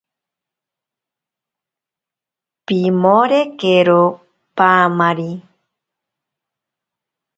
[2.65, 4.01] Pimorekero
[4.55, 5.31] paamari.